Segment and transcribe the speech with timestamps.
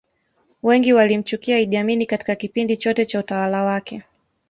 [0.63, 4.03] wengi walimchukia idd amin Katika kipindi chote cha utawala wake